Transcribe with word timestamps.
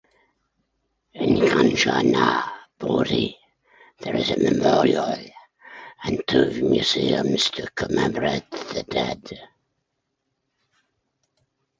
At 1.13 1.27
Kanchanaburi, 1.51 3.35
there 3.99 4.15
is 4.15 4.31
a 4.31 4.37
memorial 4.51 5.13
and 6.03 6.23
two 6.27 6.49
museums 6.67 7.51
to 7.51 7.69
commemorate 7.75 8.49
the 8.49 8.83
dead. 8.89 9.29